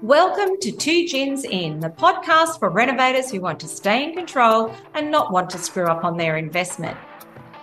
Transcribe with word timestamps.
Welcome 0.00 0.60
to 0.60 0.70
Two 0.70 1.08
Gins 1.08 1.42
In, 1.42 1.80
the 1.80 1.90
podcast 1.90 2.60
for 2.60 2.70
renovators 2.70 3.28
who 3.28 3.40
want 3.40 3.58
to 3.58 3.66
stay 3.66 4.04
in 4.04 4.14
control 4.14 4.72
and 4.94 5.10
not 5.10 5.32
want 5.32 5.50
to 5.50 5.58
screw 5.58 5.86
up 5.86 6.04
on 6.04 6.16
their 6.16 6.36
investment. 6.36 6.96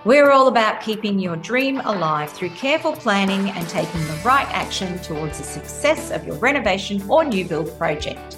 We're 0.03 0.31
all 0.31 0.49
about 0.49 0.81
keeping 0.81 1.17
your 1.17 1.37
dream 1.37 1.79
alive 1.79 2.29
through 2.29 2.49
careful 2.49 2.91
planning 2.91 3.51
and 3.51 3.69
taking 3.69 4.01
the 4.01 4.21
right 4.25 4.49
action 4.49 4.99
towards 4.99 5.37
the 5.37 5.45
success 5.45 6.11
of 6.11 6.27
your 6.27 6.35
renovation 6.35 7.09
or 7.09 7.23
new 7.23 7.45
build 7.45 7.77
project. 7.77 8.35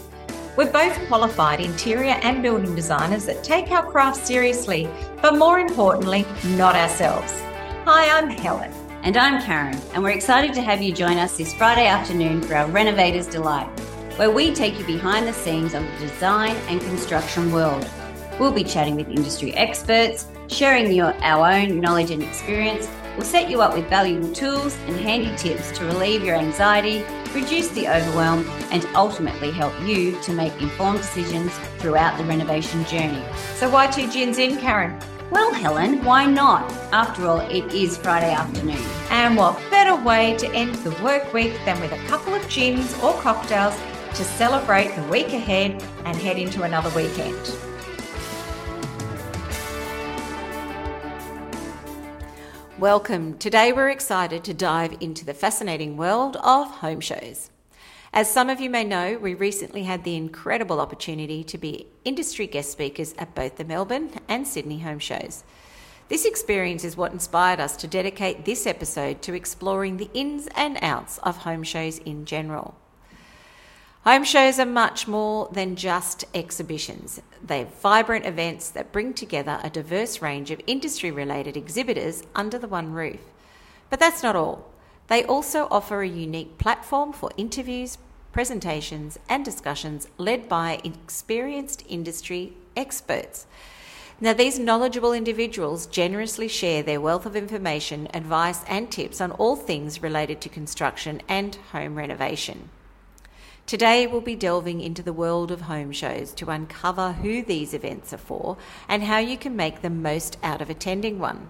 We're 0.55 0.71
both 0.71 0.95
qualified 1.07 1.59
interior 1.59 2.19
and 2.21 2.43
building 2.43 2.75
designers 2.75 3.25
that 3.25 3.43
take 3.43 3.71
our 3.71 3.89
craft 3.89 4.27
seriously, 4.27 4.87
but 5.23 5.39
more 5.39 5.59
importantly, 5.59 6.23
not 6.49 6.75
ourselves. 6.75 7.33
Hi, 7.85 8.15
I'm 8.15 8.29
Helen. 8.29 8.71
And 9.07 9.15
I'm 9.15 9.41
Karen, 9.41 9.79
and 9.93 10.03
we're 10.03 10.09
excited 10.09 10.53
to 10.55 10.61
have 10.61 10.81
you 10.81 10.91
join 10.91 11.15
us 11.15 11.37
this 11.37 11.53
Friday 11.53 11.87
afternoon 11.87 12.41
for 12.41 12.55
our 12.55 12.67
Renovators 12.67 13.25
Delight 13.25 13.69
where 14.17 14.29
we 14.29 14.53
take 14.53 14.77
you 14.77 14.85
behind 14.85 15.25
the 15.25 15.31
scenes 15.31 15.73
of 15.73 15.81
the 15.81 16.07
design 16.07 16.57
and 16.67 16.81
construction 16.81 17.49
world. 17.53 17.89
We'll 18.37 18.51
be 18.51 18.65
chatting 18.65 18.97
with 18.97 19.07
industry 19.07 19.53
experts, 19.53 20.27
sharing 20.49 20.91
your, 20.91 21.13
our 21.23 21.49
own 21.49 21.79
knowledge 21.79 22.11
and 22.11 22.21
experience. 22.21 22.89
We'll 23.15 23.25
set 23.25 23.49
you 23.49 23.61
up 23.61 23.75
with 23.75 23.89
valuable 23.89 24.33
tools 24.33 24.75
and 24.87 24.97
handy 24.97 25.33
tips 25.37 25.71
to 25.77 25.85
relieve 25.85 26.25
your 26.25 26.35
anxiety, 26.35 27.05
reduce 27.33 27.69
the 27.69 27.87
overwhelm, 27.87 28.45
and 28.71 28.85
ultimately 28.93 29.51
help 29.51 29.71
you 29.83 30.21
to 30.23 30.33
make 30.33 30.51
informed 30.61 30.99
decisions 30.99 31.53
throughout 31.77 32.17
the 32.17 32.25
renovation 32.25 32.83
journey. 32.83 33.23
So, 33.55 33.69
why 33.69 33.87
two 33.87 34.11
gins 34.11 34.37
in, 34.37 34.57
Karen? 34.57 34.99
Well, 35.29 35.53
Helen, 35.53 36.05
why 36.05 36.25
not? 36.25 36.71
After 36.93 37.27
all, 37.27 37.41
it 37.41 37.73
is 37.73 37.97
Friday 37.97 38.31
afternoon. 38.31 38.81
And 39.09 39.35
what 39.35 39.59
better 39.69 39.93
way 40.01 40.37
to 40.37 40.49
end 40.53 40.73
the 40.75 40.91
work 41.03 41.33
week 41.33 41.53
than 41.65 41.81
with 41.81 41.91
a 41.91 41.97
couple 42.07 42.33
of 42.33 42.47
gins 42.47 42.93
or 43.03 43.13
cocktails 43.15 43.77
to 44.15 44.23
celebrate 44.23 44.95
the 44.95 45.03
week 45.03 45.33
ahead 45.33 45.83
and 46.05 46.15
head 46.15 46.37
into 46.37 46.63
another 46.63 46.89
weekend. 46.95 47.37
Welcome. 52.79 53.37
Today 53.37 53.73
we're 53.73 53.89
excited 53.89 54.45
to 54.45 54.53
dive 54.53 54.95
into 55.01 55.25
the 55.25 55.33
fascinating 55.33 55.97
world 55.97 56.37
of 56.37 56.67
home 56.67 57.01
shows. 57.01 57.49
As 58.13 58.31
some 58.31 58.49
of 58.49 58.59
you 58.61 58.69
may 58.69 58.83
know, 58.83 59.17
we 59.17 59.33
recently 59.33 59.83
had 59.83 60.03
the 60.03 60.15
incredible 60.15 60.79
opportunity 60.79 61.43
to 61.43 61.57
be 61.57 61.87
industry 62.05 62.47
guest 62.47 62.71
speakers 62.71 63.13
at 63.17 63.35
both 63.35 63.57
the 63.57 63.65
Melbourne 63.65 64.11
and 64.27 64.47
Sydney 64.47 64.79
home 64.79 64.99
shows. 64.99 65.43
This 66.09 66.25
experience 66.25 66.85
is 66.85 66.95
what 66.95 67.11
inspired 67.11 67.59
us 67.59 67.75
to 67.77 67.87
dedicate 67.87 68.45
this 68.45 68.65
episode 68.65 69.21
to 69.23 69.33
exploring 69.33 69.97
the 69.97 70.09
ins 70.13 70.47
and 70.55 70.77
outs 70.81 71.17
of 71.19 71.37
home 71.37 71.63
shows 71.63 71.97
in 71.99 72.25
general. 72.25 72.75
Home 74.05 74.23
shows 74.23 74.57
are 74.57 74.65
much 74.65 75.05
more 75.05 75.49
than 75.51 75.75
just 75.75 76.23
exhibitions. 76.33 77.21
They're 77.43 77.65
vibrant 77.65 78.25
events 78.25 78.69
that 78.69 78.93
bring 78.93 79.13
together 79.13 79.59
a 79.61 79.69
diverse 79.69 80.21
range 80.21 80.49
of 80.49 80.61
industry 80.65 81.11
related 81.11 81.57
exhibitors 81.57 82.23
under 82.33 82.57
the 82.57 82.69
one 82.69 82.93
roof. 82.93 83.19
But 83.89 83.99
that's 83.99 84.23
not 84.23 84.37
all. 84.37 84.71
They 85.07 85.23
also 85.23 85.67
offer 85.71 86.01
a 86.01 86.07
unique 86.07 86.57
platform 86.57 87.13
for 87.13 87.31
interviews, 87.37 87.97
presentations, 88.33 89.17
and 89.29 89.45
discussions 89.45 90.07
led 90.17 90.49
by 90.49 90.81
experienced 90.83 91.83
industry 91.87 92.53
experts. 92.75 93.47
Now, 94.19 94.33
these 94.33 94.57
knowledgeable 94.57 95.13
individuals 95.13 95.85
generously 95.85 96.47
share 96.47 96.81
their 96.81 96.99
wealth 96.99 97.25
of 97.25 97.35
information, 97.35 98.07
advice, 98.13 98.63
and 98.67 98.91
tips 98.91 99.21
on 99.21 99.31
all 99.31 99.55
things 99.55 100.01
related 100.01 100.41
to 100.41 100.49
construction 100.49 101.21
and 101.27 101.55
home 101.71 101.95
renovation. 101.95 102.69
Today, 103.67 104.07
we'll 104.07 104.21
be 104.21 104.35
delving 104.35 104.81
into 104.81 105.03
the 105.03 105.13
world 105.13 105.51
of 105.51 105.61
home 105.61 105.91
shows 105.91 106.33
to 106.33 106.49
uncover 106.49 107.11
who 107.11 107.43
these 107.43 107.73
events 107.73 108.11
are 108.11 108.17
for 108.17 108.57
and 108.87 109.03
how 109.03 109.19
you 109.19 109.37
can 109.37 109.55
make 109.55 109.81
the 109.81 109.89
most 109.89 110.37
out 110.41 110.61
of 110.61 110.69
attending 110.69 111.19
one. 111.19 111.49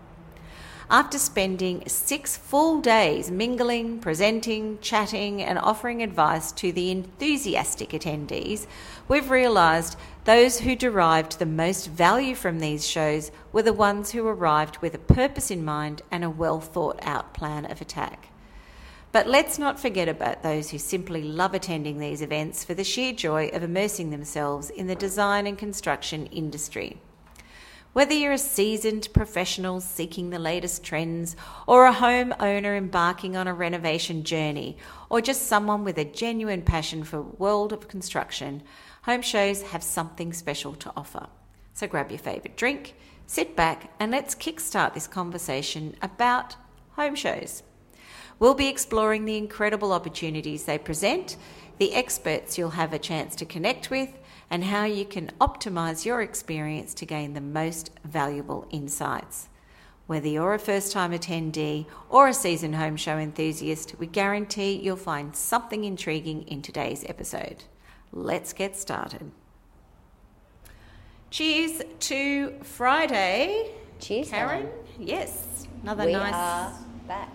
After 0.90 1.20
spending 1.20 1.84
six 1.86 2.38
full 2.38 2.80
days 2.80 3.30
mingling, 3.30 4.00
presenting, 4.00 4.80
chatting, 4.80 5.42
and 5.42 5.60
offering 5.60 6.02
advice 6.02 6.54
to 6.54 6.72
the 6.72 6.92
enthusiastic 6.92 7.90
attendees, 7.90 8.68
we've 9.10 9.30
realised 9.30 9.98
those 10.24 10.62
who 10.62 10.78
derived 10.78 11.40
the 11.40 11.46
most 11.46 11.88
value 11.88 12.36
from 12.36 12.60
these 12.60 12.88
shows 12.88 13.32
were 13.52 13.64
the 13.64 13.74
ones 13.74 14.12
who 14.12 14.26
arrived 14.26 14.78
with 14.78 14.96
a 14.96 15.14
purpose 15.14 15.52
in 15.52 15.66
mind 15.66 16.04
and 16.10 16.24
a 16.24 16.30
well 16.30 16.62
thought 16.62 17.00
out 17.02 17.34
plan 17.34 17.66
of 17.66 17.82
attack. 17.82 18.30
But 19.12 19.28
let's 19.28 19.60
not 19.60 19.82
forget 19.82 20.08
about 20.08 20.42
those 20.42 20.70
who 20.70 20.78
simply 20.78 21.22
love 21.22 21.54
attending 21.54 22.00
these 22.00 22.22
events 22.22 22.64
for 22.64 22.74
the 22.74 22.86
sheer 22.86 23.12
joy 23.12 23.50
of 23.50 23.62
immersing 23.62 24.12
themselves 24.12 24.70
in 24.70 24.88
the 24.88 24.96
design 24.96 25.48
and 25.48 25.58
construction 25.58 26.28
industry. 26.28 27.02
Whether 27.94 28.14
you're 28.14 28.34
a 28.34 28.38
seasoned 28.38 29.10
professional 29.12 29.82
seeking 29.82 30.30
the 30.30 30.38
latest 30.38 30.84
trends, 30.84 31.36
or 31.66 31.88
a 31.88 31.94
homeowner 31.94 32.78
embarking 32.78 33.36
on 33.36 33.48
a 33.48 33.54
renovation 33.54 34.24
journey, 34.24 34.78
or 35.10 35.20
just 35.20 35.48
someone 35.48 35.84
with 35.84 35.98
a 35.98 36.06
genuine 36.06 36.62
passion 36.62 37.04
for 37.04 37.22
world 37.22 37.74
of 37.74 37.88
construction, 37.88 38.62
home 39.04 39.24
shows 39.24 39.64
have 39.64 39.82
something 39.82 40.32
special 40.32 40.74
to 40.76 40.92
offer. 40.96 41.28
So 41.74 41.88
grab 41.88 42.12
your 42.12 42.20
favourite 42.20 42.56
drink, 42.56 42.94
sit 43.26 43.56
back, 43.56 43.92
and 44.00 44.12
let's 44.12 44.36
kickstart 44.36 44.94
this 44.94 45.08
conversation 45.08 45.96
about 46.02 46.56
home 46.92 47.16
shows. 47.16 47.64
We'll 48.38 48.54
be 48.54 48.68
exploring 48.68 49.26
the 49.26 49.38
incredible 49.38 49.92
opportunities 49.92 50.66
they 50.66 50.78
present, 50.78 51.36
the 51.80 51.94
experts 51.96 52.58
you'll 52.58 52.72
have 52.72 52.94
a 52.94 53.00
chance 53.00 53.36
to 53.38 53.46
connect 53.46 53.90
with, 53.90 54.10
and 54.50 54.64
how 54.64 54.86
you 54.86 55.06
can 55.06 55.32
optimise 55.42 56.06
your 56.06 56.22
experience 56.22 56.94
to 56.96 57.06
gain 57.06 57.34
the 57.34 57.42
most 57.42 57.92
valuable 58.04 58.68
insights. 58.72 59.50
Whether 60.08 60.30
you're 60.30 60.54
a 60.54 60.60
first 60.60 60.94
time 60.94 61.12
attendee 61.12 61.86
or 62.10 62.30
a 62.30 62.34
seasoned 62.34 62.76
home 62.76 62.96
show 62.96 63.18
enthusiast, 63.18 63.96
we 64.00 64.08
guarantee 64.08 64.80
you'll 64.82 64.96
find 64.96 65.36
something 65.36 65.84
intriguing 65.84 66.44
in 66.44 66.62
today's 66.62 67.04
episode. 67.10 67.66
Let's 68.14 68.54
get 68.54 68.78
started. 68.78 69.32
Cheers 71.30 71.82
to 72.00 72.52
Friday. 72.64 73.70
Cheers, 74.00 74.30
Karen. 74.30 74.62
Helen. 74.62 74.72
Yes, 74.98 75.68
another 75.84 76.06
we 76.06 76.14
nice. 76.14 76.34
are 76.34 76.74
back. 77.06 77.30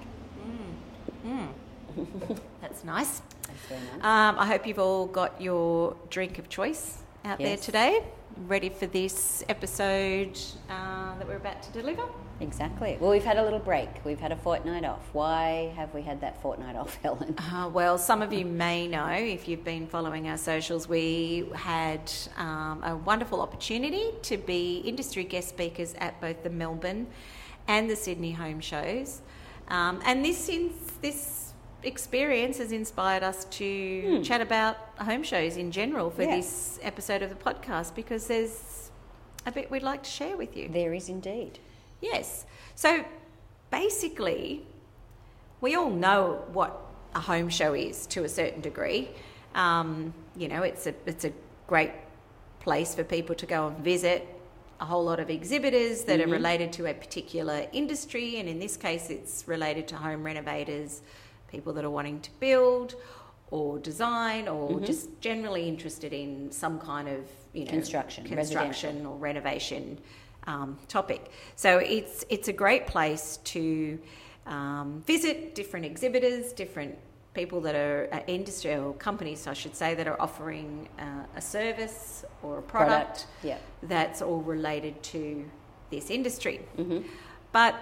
Mm. 1.27 1.49
That's 2.63 2.85
nice. 2.85 3.21
That's 3.47 3.67
very 3.69 3.81
nice. 3.83 3.97
Um, 3.97 4.39
I 4.39 4.47
hope 4.47 4.67
you've 4.67 4.79
all 4.79 5.07
got 5.07 5.39
your 5.43 5.95
drink 6.09 6.39
of 6.39 6.49
choice 6.49 7.02
out 7.25 7.39
there 7.39 7.57
today, 7.57 8.05
ready 8.47 8.69
for 8.69 8.87
this 8.87 9.45
episode 9.49 10.39
uh, 10.69 11.17
that 11.19 11.27
we're 11.27 11.37
about 11.37 11.63
to 11.63 11.71
deliver. 11.73 12.03
Exactly. 12.41 12.97
Well, 13.01 13.11
we've 13.11 13.25
had 13.25 13.37
a 13.37 13.45
little 13.45 13.61
break. 13.61 13.89
We've 14.05 14.19
had 14.19 14.33
a 14.33 14.37
fortnight 14.37 14.85
off. 14.85 15.09
Why 15.13 15.73
have 15.77 15.95
we 15.95 16.03
had 16.03 16.21
that 16.23 16.43
fortnight 16.43 16.75
off, 16.75 16.97
Helen? 17.03 17.37
Uh, 17.39 17.71
well, 17.73 17.97
some 17.99 18.23
of 18.23 18.33
you 18.33 18.45
may 18.45 18.89
know 18.89 19.07
if 19.09 19.47
you've 19.47 19.65
been 19.65 19.87
following 19.87 20.29
our 20.29 20.37
socials, 20.37 20.89
we 20.89 21.49
had 21.55 22.11
um, 22.37 22.83
a 22.83 22.97
wonderful 22.97 23.41
opportunity 23.41 24.11
to 24.23 24.37
be 24.37 24.79
industry 24.79 25.23
guest 25.23 25.49
speakers 25.49 25.95
at 25.99 26.21
both 26.21 26.43
the 26.43 26.51
Melbourne 26.51 27.07
and 27.69 27.89
the 27.89 27.97
Sydney 27.97 28.33
home 28.33 28.61
shows. 28.61 29.21
Um, 29.69 30.01
and 30.05 30.25
this, 30.25 30.51
this 31.01 31.52
experience 31.85 32.59
has 32.59 32.73
inspired 32.73 33.23
us 33.23 33.45
to 33.47 34.23
chat 34.23 34.41
about 34.41 34.77
home 34.99 35.23
shows 35.23 35.57
in 35.57 35.71
general 35.71 36.11
for 36.11 36.23
Yeah. 36.23 36.37
this 36.37 36.79
episode 36.83 37.23
of 37.23 37.31
the 37.31 37.37
podcast 37.37 37.95
because 37.95 38.27
there's 38.27 38.91
a 39.47 39.53
bit 39.53 39.71
we'd 39.71 39.83
like 39.83 40.03
to 40.05 40.11
share 40.11 40.37
with 40.37 40.57
you. 40.57 40.69
There 40.69 40.95
is 40.95 41.09
indeed. 41.09 41.59
Yes. 42.01 42.47
So 42.75 43.05
basically, 43.71 44.67
we 45.61 45.75
all 45.75 45.91
know 45.91 46.45
what 46.53 46.79
a 47.15 47.21
home 47.21 47.49
show 47.49 47.75
is 47.75 48.07
to 48.09 48.25
a 48.25 48.29
certain 48.29 48.61
degree. 48.61 49.11
Um, 49.55 50.15
you 50.37 50.49
know, 50.49 50.63
it's 50.63 50.87
a 50.87 50.95
it's 51.07 51.25
a 51.25 51.33
great 51.67 51.93
place 52.61 52.95
for 52.95 53.05
people 53.05 53.35
to 53.37 53.47
go 53.47 53.69
and 53.69 53.77
visit. 53.79 54.27
A 54.81 54.85
whole 54.85 55.05
lot 55.05 55.21
of 55.21 55.31
exhibitors 55.31 56.03
that 56.05 56.21
are 56.21 56.27
related 56.27 56.73
to 56.75 56.87
a 56.91 56.95
particular 56.95 57.67
industry, 57.73 58.39
and 58.39 58.49
in 58.49 58.59
this 58.59 58.77
case, 58.77 59.11
it's 59.11 59.47
related 59.47 59.87
to 59.89 59.97
home 59.97 60.25
renovators, 60.25 61.03
people 61.53 61.73
that 61.75 61.85
are 61.85 61.91
wanting 61.91 62.21
to 62.21 62.31
build 62.41 62.97
or 63.51 63.79
design, 63.79 64.49
or 64.49 64.81
just 64.81 65.21
generally 65.21 65.69
interested 65.69 66.13
in 66.15 66.51
some 66.51 66.81
kind 66.81 67.07
of 67.07 67.21
you 67.53 67.67
know 67.67 67.71
Construction, 67.71 68.25
construction 68.25 69.05
or 69.05 69.15
renovation 69.17 69.99
um, 70.47 70.79
topic. 70.89 71.31
So 71.55 71.79
it's 71.79 72.25
it's 72.31 72.49
a 72.49 72.53
great 72.53 72.87
place 72.87 73.39
to 73.45 73.99
um, 74.47 75.03
visit 75.07 75.55
different 75.55 75.85
exhibitors, 75.85 76.55
different 76.55 76.97
people 77.35 77.61
that 77.61 77.75
are 77.75 78.09
uh, 78.13 78.21
industry 78.27 78.75
or 78.75 78.95
companies, 78.95 79.47
I 79.47 79.53
should 79.53 79.77
say, 79.77 79.95
that 79.95 80.07
are 80.07 80.21
offering 80.21 80.89
uh, 80.99 81.37
a 81.37 81.41
service 81.41 82.25
or 82.43 82.59
a 82.59 82.63
product, 82.63 83.27
Product, 83.27 83.27
yeah. 83.43 83.59
that's 83.83 84.21
all 84.23 84.41
related 84.41 85.03
to 85.15 85.45
this 85.91 86.11
industry. 86.11 86.61
Mm-hmm. 86.79 87.07
But 87.53 87.75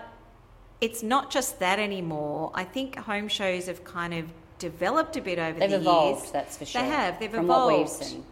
it's 0.81 1.03
not 1.03 1.31
just 1.31 1.59
that 1.61 1.79
anymore. 1.79 2.51
I 2.55 2.65
think 2.65 2.97
home 2.97 3.29
shows 3.29 3.67
have 3.67 3.85
kind 3.85 4.15
of 4.15 4.27
developed 4.59 5.17
a 5.17 5.21
bit 5.21 5.39
over 5.39 5.59
They've 5.59 5.71
the 5.71 5.77
evolved, 5.77 6.21
years. 6.23 6.33
that's 6.33 6.57
for 6.59 6.65
sure. 6.65 6.83
They 6.83 6.89
have. 6.89 7.19
They've 7.19 7.31
from 7.31 7.45
evolved. 7.45 7.73
what 7.73 7.79
we've 7.81 7.89
seen. 7.89 8.25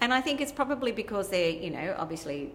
And 0.00 0.12
I 0.12 0.20
think 0.20 0.40
it's 0.40 0.52
probably 0.52 0.92
because 0.92 1.28
they're, 1.28 1.50
you 1.50 1.70
know, 1.70 1.94
obviously 1.98 2.52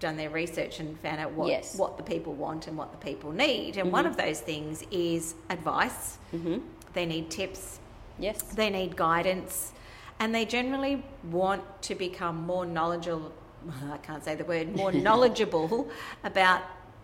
done 0.00 0.16
their 0.16 0.30
research 0.30 0.80
and 0.80 0.98
found 1.00 1.20
out 1.20 1.32
what, 1.32 1.48
Yes. 1.48 1.76
what 1.76 1.96
the 1.96 2.02
people 2.02 2.32
want 2.34 2.66
and 2.66 2.76
what 2.76 2.90
the 2.92 2.98
people 2.98 3.30
need. 3.30 3.76
And 3.76 3.92
one 3.92 4.06
of 4.06 4.16
those 4.16 4.40
things 4.40 4.82
is 4.90 5.34
advice. 5.50 6.18
hmm 6.30 6.58
They 6.92 7.06
need 7.06 7.30
tips, 7.30 7.78
Yes. 8.18 8.42
they 8.42 8.68
need 8.70 8.96
guidance, 8.96 9.72
and 10.18 10.34
they 10.34 10.44
generally 10.44 11.04
want 11.30 11.62
to 11.82 11.94
become 11.94 12.36
more 12.46 12.66
knowledgeable. 12.66 13.32
I 13.92 13.98
can't 13.98 14.24
say 14.24 14.34
the 14.34 14.44
word 14.44 14.74
more 14.74 14.90
knowledgeable 15.06 15.88
about 16.24 16.62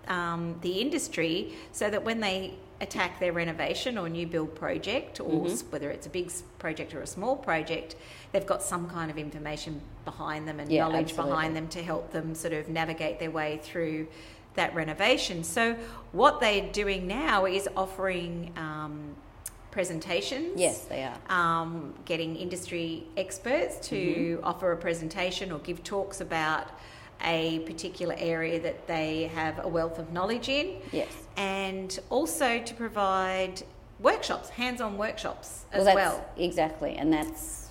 um, 0.09 0.57
the 0.63 0.81
industry, 0.81 1.53
so 1.73 1.89
that 1.91 2.03
when 2.05 2.21
they 2.21 2.55
attack 2.81 3.19
their 3.19 3.33
renovation 3.33 3.99
or 3.99 4.09
new 4.09 4.27
build 4.27 4.55
project, 4.55 5.21
or 5.21 5.47
Mm-hmm. 5.47 5.71
whether 5.71 5.91
it's 5.91 6.07
a 6.07 6.11
big 6.11 6.31
project 6.59 6.95
or 6.95 7.03
a 7.03 7.07
small 7.07 7.37
project, 7.37 7.97
they've 8.33 8.47
got 8.47 8.63
some 8.63 8.89
kind 8.89 9.11
of 9.11 9.19
information 9.19 9.81
behind 10.05 10.47
them 10.47 10.61
and 10.61 10.71
Yeah, 10.71 10.85
knowledge 10.85 11.11
absolutely. 11.11 11.31
behind 11.33 11.57
them 11.57 11.69
to 11.69 11.83
help 11.83 12.13
them 12.13 12.35
sort 12.35 12.53
of 12.55 12.69
navigate 12.69 13.19
their 13.19 13.31
way 13.33 13.59
through 13.63 14.07
that 14.55 14.75
renovation. 14.75 15.45
So 15.45 15.75
what 16.13 16.41
they're 16.41 16.71
doing 16.73 17.07
now 17.07 17.47
is 17.47 17.69
offering 17.77 18.53
um, 18.57 19.15
presentations 19.71 20.59
Yes, 20.59 20.81
they 20.85 21.05
are. 21.05 21.17
um, 21.31 21.95
getting 22.05 22.37
industry 22.37 23.05
experts 23.17 23.89
to 23.89 23.97
Mm-hmm. 23.97 24.45
offer 24.45 24.73
a 24.73 24.77
presentation 24.77 25.53
or 25.53 25.59
give 25.61 25.83
talks 25.85 26.21
about 26.21 26.69
a 27.25 27.61
particular 27.61 28.15
area 28.19 28.61
that 28.61 28.87
they 28.87 29.25
have 29.35 29.65
a 29.65 29.69
wealth 29.69 29.99
of 29.99 30.13
knowledge 30.13 30.49
in, 30.49 30.77
Yes. 30.93 31.09
and 31.37 31.99
also 32.11 32.61
to 32.63 32.75
provide 32.75 33.63
workshops, 34.01 34.49
hands-on 34.51 34.97
workshops 34.97 35.65
as 35.73 35.85
that's, 35.85 35.95
well. 35.95 36.25
Exactly, 36.37 36.95
and 36.97 37.13
that's 37.13 37.71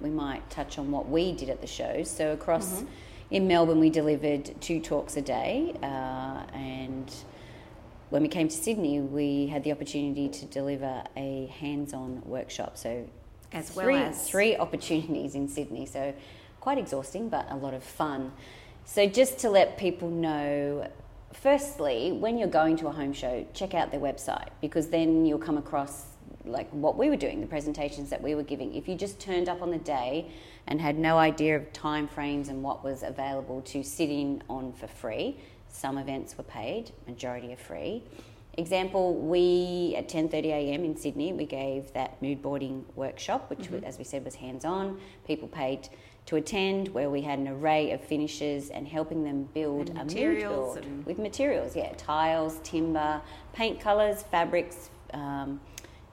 we 0.00 0.08
might 0.08 0.48
touch 0.48 0.78
on 0.78 0.90
what 0.90 1.10
we 1.10 1.32
did 1.32 1.50
at 1.50 1.60
the 1.60 1.66
shows. 1.66 2.10
So 2.10 2.32
across 2.32 2.76
Mm-hmm. 2.80 2.86
in 3.32 3.46
Melbourne, 3.46 3.80
we 3.80 3.90
delivered 3.90 4.58
two 4.62 4.80
talks 4.80 5.16
a 5.18 5.22
day, 5.22 5.74
uh, 5.82 6.42
and 6.54 7.12
when 8.08 8.22
we 8.22 8.28
came 8.28 8.48
to 8.48 8.56
Sydney, 8.56 9.00
we 9.00 9.46
had 9.48 9.62
the 9.62 9.72
opportunity 9.72 10.28
to 10.30 10.46
deliver 10.46 11.04
a 11.16 11.46
hands-on 11.60 12.22
workshop. 12.24 12.78
So 12.78 13.06
As 13.52 13.76
well 13.76 13.84
three, 13.84 13.96
as- 13.96 14.28
three 14.28 14.56
opportunities 14.56 15.34
in 15.34 15.48
Sydney. 15.48 15.84
So 15.84 16.14
quite 16.60 16.78
exhausting, 16.78 17.28
but 17.28 17.46
a 17.50 17.56
lot 17.56 17.74
of 17.74 17.84
fun. 17.84 18.32
So 18.84 19.06
just 19.06 19.38
to 19.40 19.50
let 19.50 19.78
people 19.78 20.10
know. 20.10 20.90
Firstly, 21.32 22.12
when 22.12 22.38
you're 22.38 22.48
going 22.48 22.76
to 22.78 22.88
a 22.88 22.92
home 22.92 23.12
show, 23.12 23.46
check 23.54 23.72
out 23.72 23.92
their 23.92 24.00
website 24.00 24.48
because 24.60 24.88
then 24.88 25.24
you'll 25.24 25.38
come 25.38 25.58
across 25.58 26.06
like 26.44 26.68
what 26.70 26.96
we 26.96 27.08
were 27.08 27.16
doing, 27.16 27.40
the 27.40 27.46
presentations 27.46 28.10
that 28.10 28.20
we 28.20 28.34
were 28.34 28.42
giving. 28.42 28.74
If 28.74 28.88
you 28.88 28.96
just 28.96 29.20
turned 29.20 29.48
up 29.48 29.62
on 29.62 29.70
the 29.70 29.78
day 29.78 30.30
and 30.66 30.80
had 30.80 30.98
no 30.98 31.18
idea 31.18 31.56
of 31.56 31.72
time 31.72 32.08
frames 32.08 32.48
and 32.48 32.62
what 32.62 32.82
was 32.82 33.02
available 33.02 33.60
to 33.62 33.82
sit 33.82 34.10
in 34.10 34.42
on 34.48 34.72
for 34.72 34.86
free, 34.86 35.38
some 35.68 35.98
events 35.98 36.36
were 36.36 36.44
paid, 36.44 36.90
majority 37.06 37.52
are 37.52 37.56
free. 37.56 38.02
Example, 38.54 39.14
we 39.14 39.94
at 39.96 40.08
10:30 40.08 40.46
a.m. 40.46 40.84
in 40.84 40.96
Sydney, 40.96 41.32
we 41.32 41.46
gave 41.46 41.92
that 41.92 42.20
mood 42.20 42.42
boarding 42.42 42.84
workshop, 42.96 43.48
which, 43.48 43.70
was, 43.70 43.82
as 43.84 43.96
we 43.96 44.04
said, 44.04 44.24
was 44.24 44.34
hands-on. 44.34 45.00
People 45.26 45.48
paid 45.48 45.88
to 46.26 46.36
attend, 46.36 46.88
where 46.88 47.08
we 47.08 47.22
had 47.22 47.38
an 47.38 47.48
array 47.48 47.92
of 47.92 48.00
finishes 48.00 48.68
and 48.70 48.86
helping 48.86 49.24
them 49.24 49.44
build 49.54 49.88
And 49.90 49.98
a 49.98 50.04
mood 50.04 50.44
board 50.48 50.84
and- 50.84 51.06
with 51.06 51.18
materials. 51.18 51.74
Yeah, 51.76 51.92
tiles, 51.96 52.58
timber, 52.62 53.20
paint 53.52 53.80
colours, 53.80 54.22
fabrics. 54.22 54.90
Um, 55.14 55.60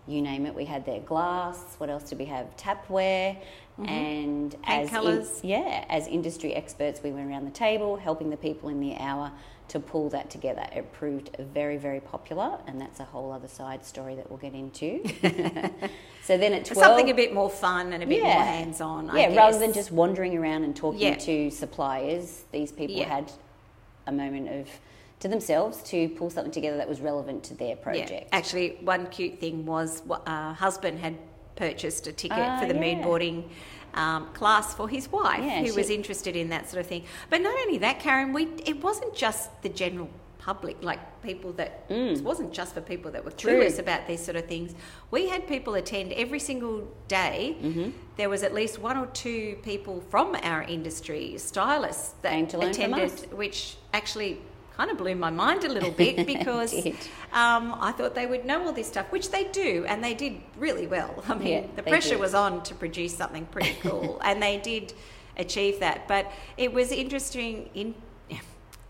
you 0.07 0.21
name 0.21 0.45
it. 0.45 0.55
We 0.55 0.63
had 0.63 0.85
their 0.85 1.01
glass. 1.01 1.75
What 1.79 1.89
else 1.89 2.03
did 2.03 2.17
we 2.19 2.25
have? 2.25 2.55
Tapware. 2.55 3.35
And 3.85 4.51
Mm-hmm. 4.53 4.61
Paint 4.63 4.93
as 4.93 5.41
in- 5.43 5.49
yeah, 5.49 5.85
as 5.89 6.07
industry 6.07 6.55
experts, 6.55 7.01
we 7.03 7.11
went 7.11 7.29
around 7.29 7.45
the 7.45 7.51
table 7.51 7.97
helping 7.97 8.29
the 8.29 8.37
people 8.37 8.69
in 8.69 8.79
the 8.79 8.95
hour 8.97 9.31
to 9.69 9.79
pull 9.79 10.09
that 10.09 10.29
together. 10.29 10.65
It 10.75 10.91
proved 10.93 11.35
very, 11.53 11.77
very 11.77 11.99
popular, 11.99 12.57
and 12.67 12.79
that's 12.79 12.99
a 12.99 13.03
whole 13.03 13.31
other 13.31 13.47
side 13.47 13.83
story 13.85 14.15
that 14.15 14.29
we'll 14.29 14.39
get 14.39 14.53
into. 14.53 15.03
so 16.23 16.37
then 16.37 16.53
at 16.53 16.65
twelve, 16.65 16.83
Something 16.85 17.09
a 17.09 17.13
bit 17.13 17.33
more 17.33 17.49
fun 17.49 17.93
and 17.93 18.03
a 18.03 18.07
bit 18.07 18.21
more 18.23 18.31
hands-on. 18.31 19.09
I 19.09 19.21
yeah, 19.21 19.35
rather 19.35 19.59
than 19.59 19.73
just 19.73 19.91
wandering 19.91 20.37
around 20.37 20.63
and 20.63 20.75
talking 20.75 21.01
Yeah. 21.01 21.15
to 21.15 21.49
suppliers, 21.51 22.43
these 22.51 22.71
people 22.71 22.95
Yeah. 22.95 23.09
had 23.09 23.31
a 24.05 24.11
moment 24.11 24.49
of 24.49 24.69
to 25.19 25.27
themselves 25.27 25.81
to 25.83 26.09
pull 26.09 26.29
something 26.29 26.51
together 26.51 26.77
that 26.77 26.87
was 26.87 27.01
relevant 27.01 27.43
to 27.45 27.55
their 27.55 27.75
project. 27.75 28.11
Yeah. 28.11 28.23
Actually, 28.31 28.77
one 28.81 29.07
cute 29.07 29.39
thing 29.39 29.65
was 29.65 30.03
uh, 30.09 30.53
husband 30.53 30.99
had 30.99 31.17
purchased 31.55 32.05
a 32.05 32.11
ticket 32.11 32.37
Ah, 32.37 32.59
for 32.59 32.67
the 32.67 32.75
mood 32.75 32.99
yeah. 32.99 33.03
boarding 33.03 33.49
um, 33.97 34.27
class 34.33 34.73
for 34.73 34.87
his 34.87 35.11
wife, 35.11 35.43
Yeah, 35.43 35.61
who 35.61 35.67
she- 35.71 35.71
was 35.81 35.89
interested 35.89 36.35
in 36.35 36.49
that 36.49 36.69
sort 36.69 36.79
of 36.81 36.87
thing. 36.87 37.03
But 37.29 37.41
not 37.41 37.55
only 37.63 37.79
that, 37.79 37.99
Karen, 37.99 38.31
we 38.31 38.43
it 38.65 38.81
wasn't 38.81 39.13
just 39.15 39.43
the 39.63 39.69
general 39.69 40.09
public, 40.37 40.77
like 40.81 40.99
people 41.21 41.51
that 41.53 41.83
it 41.89 42.21
wasn't 42.23 42.53
just 42.53 42.73
for 42.73 42.79
people 42.79 43.11
that 43.11 43.25
were 43.25 43.31
curious 43.31 43.73
True. 43.75 43.83
about 43.83 44.07
these 44.07 44.23
sort 44.23 44.37
of 44.37 44.45
things. 44.45 44.73
We 45.11 45.27
had 45.27 45.45
people 45.47 45.73
attend 45.75 46.13
every 46.13 46.39
single 46.39 46.87
day. 47.09 47.57
Mm-hmm. 47.61 47.89
There 48.15 48.29
was 48.29 48.43
at 48.43 48.53
least 48.53 48.79
one 48.79 48.97
or 48.97 49.07
two 49.07 49.57
people 49.63 49.99
from 50.09 50.35
our 50.43 50.61
industry, 50.63 51.37
stylists, 51.37 52.13
that 52.21 52.31
Came 52.31 52.47
to 52.47 52.57
learn 52.59 52.73
from 52.73 52.93
attended, 52.93 53.33
which 53.33 53.75
actually 53.93 54.39
kind 54.77 54.91
of 54.91 54.97
blew 54.97 55.15
my 55.15 55.31
mind 55.31 55.63
a 55.63 55.69
little 55.69 55.91
bit 55.91 56.25
because 56.33 56.73
um, 57.33 57.75
I 57.79 57.91
thought 57.91 58.13
they 58.13 58.27
would 58.27 58.45
know 58.45 58.63
all 58.65 58.71
this 58.71 58.87
stuff, 58.87 59.11
which 59.11 59.31
they 59.31 59.45
do, 59.45 59.85
and 59.87 60.03
they 60.03 60.13
did 60.13 60.37
really 60.57 60.87
well. 60.87 61.23
I 61.27 61.33
mean, 61.33 61.47
Yeah, 61.47 61.63
the 61.75 61.83
pressure 61.83 62.11
did. 62.11 62.19
was 62.19 62.35
on 62.35 62.63
to 62.63 62.75
produce 62.75 63.15
something 63.15 63.45
pretty 63.47 63.75
cool, 63.81 64.21
and 64.23 64.41
they 64.41 64.57
did 64.57 64.93
achieve 65.35 65.79
that. 65.79 66.07
But 66.07 66.31
it 66.57 66.71
was 66.71 66.91
interesting, 66.91 67.69
in, 67.73 67.95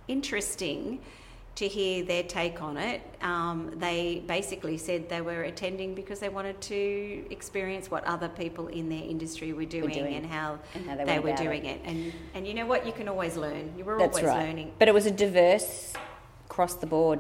interesting 0.08 1.00
to 1.58 1.68
hear 1.68 2.04
their 2.04 2.22
take 2.22 2.62
on 2.62 2.78
it. 2.78 3.02
Um, 3.22 3.72
they 3.78 4.24
basically 4.28 4.78
said 4.78 5.10
they 5.10 5.22
were 5.22 5.42
attending 5.44 5.96
because 5.96 6.20
they 6.20 6.30
wanted 6.30 6.62
to 6.62 7.26
experience 7.32 7.90
what 7.90 8.04
other 8.04 8.30
people 8.30 8.68
in 8.68 8.90
their 8.90 9.02
industry 9.04 9.54
were 9.54 9.66
doing, 9.66 9.90
doing, 9.90 10.14
and 10.14 10.26
how, 10.26 10.60
and 10.76 10.86
how 10.86 10.96
they 10.96 11.06
they, 11.06 11.20
were 11.20 11.36
doing 11.36 11.66
it. 11.66 11.82
And 11.84 12.14
and 12.36 12.48
you 12.48 12.54
know 12.54 12.68
what? 12.68 12.86
You 12.86 12.92
can 12.92 13.08
always 13.08 13.38
learn. 13.38 13.74
You 13.76 13.86
were 13.86 13.98
That's 13.98 14.18
always 14.18 14.32
right. 14.32 14.48
learning. 14.48 14.74
But 14.78 14.88
it 14.88 14.94
was 14.94 15.08
a 15.08 15.12
diverse, 15.12 15.94
across 16.46 16.76
the 16.76 16.88
board 16.88 17.20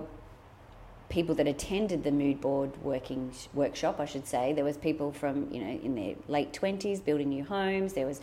people 1.09 1.33
that 1.33 1.47
attended 1.47 2.03
the 2.03 2.11
mood 2.11 2.39
board 2.41 2.71
working 2.83 3.31
workshop. 3.53 3.99
I 3.99 4.05
should 4.05 4.27
say 4.27 4.53
there 4.53 4.65
was 4.65 4.77
people 4.77 5.11
from 5.11 5.51
you 5.51 5.61
know 5.61 5.79
in 5.81 5.95
their 5.95 6.13
late 6.27 6.53
twenties 6.53 6.99
building 6.99 7.29
new 7.29 7.43
homes. 7.43 7.93
There 7.93 8.05
was 8.05 8.21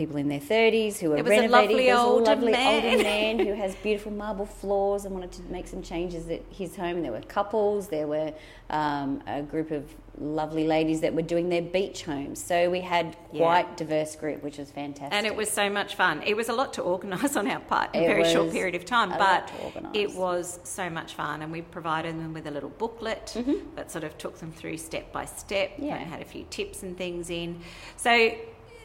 people 0.00 0.16
in 0.16 0.28
their 0.28 0.40
thirties 0.40 0.98
who 0.98 1.10
were 1.10 1.16
There 1.16 1.24
was 1.24 1.32
a 1.32 1.40
renovating. 1.42 1.50
lovely 1.76 1.84
There 1.86 1.94
was 1.96 2.04
older 2.04 2.22
a 2.32 2.34
lovely 2.34 2.52
man. 2.52 2.84
older 2.92 3.02
man 3.14 3.38
who 3.38 3.52
has 3.52 3.74
beautiful 3.76 4.10
marble 4.12 4.46
floors 4.46 5.04
and 5.04 5.12
wanted 5.12 5.32
to 5.32 5.42
make 5.52 5.68
some 5.68 5.82
changes 5.82 6.26
at 6.30 6.40
his 6.50 6.74
home. 6.74 7.02
There 7.02 7.12
were 7.12 7.20
couples. 7.20 7.88
There 7.88 8.06
were 8.06 8.32
um, 8.70 9.22
a 9.26 9.42
group 9.42 9.70
of 9.70 9.84
lovely 10.18 10.66
ladies 10.66 11.02
that 11.02 11.12
were 11.14 11.22
doing 11.22 11.50
their 11.50 11.60
beach 11.62 12.02
homes. 12.04 12.42
So 12.42 12.70
we 12.70 12.80
had 12.80 13.14
Yeah. 13.30 13.44
quite 13.44 13.76
diverse 13.76 14.16
group, 14.16 14.42
which 14.42 14.56
was 14.56 14.70
fantastic. 14.70 15.12
And 15.12 15.26
it 15.26 15.36
was 15.36 15.50
so 15.50 15.68
much 15.68 15.94
fun. 15.96 16.22
It 16.24 16.34
was 16.34 16.48
a 16.48 16.54
lot 16.54 16.72
to 16.74 16.82
organise 16.82 17.36
on 17.40 17.46
our 17.46 17.60
part 17.60 17.94
in 17.94 18.02
a 18.02 18.06
very 18.06 18.24
short 18.24 18.50
period 18.52 18.74
of 18.74 18.86
time, 18.86 19.10
but 19.10 19.18
lot 19.20 19.48
to 19.48 19.54
organise. 19.64 19.90
it 19.94 20.14
was 20.14 20.60
so 20.64 20.88
much 20.88 21.12
fun. 21.14 21.42
And 21.42 21.52
we 21.52 21.60
provided 21.60 22.14
them 22.18 22.32
with 22.32 22.46
a 22.46 22.50
little 22.50 22.70
booklet 22.70 23.36
that 23.76 23.90
sort 23.90 24.04
of 24.04 24.16
took 24.16 24.38
them 24.38 24.50
through 24.52 24.78
step 24.78 25.12
by 25.12 25.26
step 25.26 25.72
Mm-hmm. 25.72 25.84
Yeah. 25.84 25.96
and 25.96 26.10
had 26.10 26.22
a 26.22 26.24
few 26.24 26.44
tips 26.48 26.82
and 26.82 26.96
things 26.96 27.28
in. 27.28 27.60
So 27.96 28.32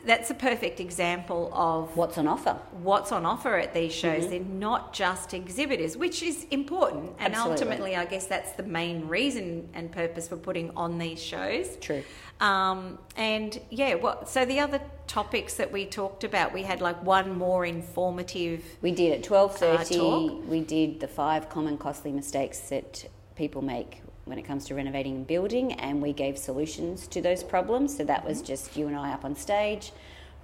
that's 0.05 0.29
a 0.29 0.33
perfect 0.33 0.79
example 0.79 1.51
of 1.53 1.95
What's 1.97 2.17
on 2.17 2.27
offer? 2.27 2.59
what's 2.71 3.11
on 3.11 3.25
offer 3.25 3.57
at 3.57 3.73
these 3.73 3.93
shows. 3.93 4.29
They're 4.29 4.39
not 4.39 4.93
just 4.93 5.33
exhibitors, 5.33 5.97
which 5.97 6.21
is 6.23 6.45
important. 6.51 7.13
And 7.19 7.33
Absolutely. 7.33 7.51
ultimately, 7.51 7.95
I 7.95 8.05
guess 8.05 8.27
that's 8.27 8.51
the 8.53 8.63
main 8.63 9.07
reason 9.07 9.69
and 9.73 9.91
purpose 9.91 10.27
for 10.27 10.37
putting 10.37 10.71
on 10.75 10.97
these 10.97 11.21
shows. 11.21 11.75
True. 11.77 12.03
Um, 12.39 12.99
and 13.15 13.59
yeah, 13.69 13.95
what, 13.95 14.29
so 14.29 14.45
the 14.45 14.59
other 14.59 14.81
topics 15.07 15.55
that 15.55 15.71
we 15.71 15.85
talked 15.85 16.23
about, 16.23 16.53
we 16.53 16.63
had 16.63 16.81
like 16.81 17.01
one 17.03 17.37
more 17.37 17.65
informative. 17.65 18.63
We 18.81 18.91
did 18.91 19.13
at 19.13 19.23
twelve 19.23 19.55
thirty. 19.55 19.99
Uh, 19.99 20.33
we 20.47 20.61
did 20.61 20.99
the 20.99 21.07
five 21.07 21.49
common 21.49 21.77
costly 21.77 22.11
mistakes 22.11 22.59
that 22.69 23.09
people 23.35 23.61
make 23.61 24.01
when 24.25 24.37
it 24.37 24.43
comes 24.43 24.65
to 24.65 24.75
renovating 24.75 25.15
and 25.15 25.27
building, 25.27 25.73
and 25.73 26.01
we 26.01 26.13
gave 26.13 26.37
solutions 26.37 27.07
to 27.07 27.21
those 27.21 27.43
problems. 27.43 27.95
So 27.97 28.03
that 28.03 28.25
was 28.25 28.41
just 28.41 28.75
you 28.77 28.87
and 28.87 28.95
I 28.95 29.13
up 29.13 29.23
on 29.25 29.35
stage, 29.35 29.91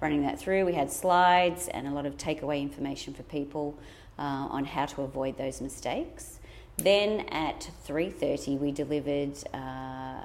running 0.00 0.22
that 0.22 0.38
through. 0.38 0.64
We 0.64 0.74
had 0.74 0.90
slides 0.90 1.68
and 1.68 1.86
a 1.86 1.90
lot 1.90 2.06
of 2.06 2.16
takeaway 2.16 2.62
information 2.62 3.14
for 3.14 3.24
people 3.24 3.78
uh, 4.18 4.22
on 4.22 4.64
how 4.64 4.86
to 4.86 5.02
avoid 5.02 5.36
those 5.36 5.60
mistakes. 5.60 6.40
Then 6.76 7.20
at 7.28 7.70
three 7.84 8.10
thirty, 8.10 8.56
we 8.56 8.72
delivered. 8.72 9.36
Uh, 9.52 10.24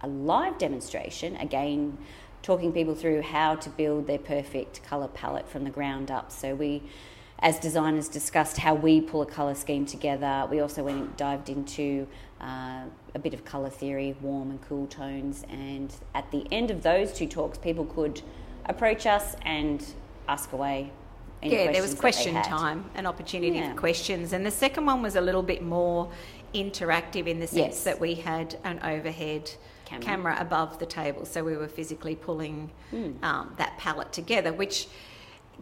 a 0.00 0.08
live 0.08 0.58
demonstration, 0.58 1.34
again, 1.36 1.96
talking 2.42 2.74
people 2.74 2.94
through 2.94 3.22
how 3.22 3.54
to 3.54 3.70
build 3.70 4.06
their 4.06 4.18
perfect 4.18 4.82
colour 4.84 5.08
palette 5.08 5.48
from 5.48 5.64
the 5.64 5.70
ground 5.70 6.10
up. 6.10 6.30
So 6.30 6.54
we 6.54 6.82
as 7.40 7.58
designers 7.58 8.08
discussed 8.08 8.58
how 8.58 8.74
we 8.74 9.00
pull 9.00 9.22
a 9.22 9.26
colour 9.26 9.54
scheme 9.54 9.84
together. 9.86 10.46
We 10.50 10.60
also 10.60 10.82
went 10.84 11.16
dived 11.16 11.48
into 11.48 12.06
uh, 12.40 12.84
a 13.14 13.18
bit 13.18 13.34
of 13.34 13.44
colour 13.44 13.70
theory, 13.70 14.16
warm 14.20 14.50
and 14.50 14.60
cool 14.62 14.86
tones, 14.86 15.44
and 15.50 15.94
at 16.14 16.30
the 16.30 16.46
end 16.52 16.70
of 16.70 16.82
those 16.82 17.12
two 17.12 17.26
talks, 17.26 17.58
people 17.58 17.84
could 17.86 18.22
approach 18.66 19.06
us 19.06 19.36
and 19.42 19.84
ask 20.28 20.52
away. 20.52 20.90
yeah, 21.42 21.70
there 21.70 21.82
was 21.82 21.94
question 21.94 22.34
time, 22.42 22.86
an 22.94 23.04
opportunity 23.04 23.58
Yeah. 23.58 23.72
for 23.74 23.78
questions, 23.78 24.32
and 24.32 24.46
the 24.46 24.50
second 24.50 24.86
one 24.86 25.02
was 25.02 25.14
a 25.16 25.20
little 25.20 25.42
bit 25.42 25.62
more 25.62 26.10
interactive 26.54 27.26
in 27.26 27.38
the 27.40 27.46
sense 27.46 27.58
Yes. 27.76 27.84
that 27.84 28.00
we 28.00 28.14
had 28.14 28.56
an 28.64 28.78
overhead 28.82 29.50
Camera. 29.84 30.04
camera, 30.04 30.36
above 30.40 30.78
the 30.78 30.86
table, 30.86 31.26
so 31.26 31.44
we 31.44 31.56
were 31.56 31.68
physically 31.68 32.14
pulling 32.14 32.70
um, 33.22 33.52
that 33.58 33.76
palette 33.76 34.12
together, 34.12 34.52
which 34.54 34.88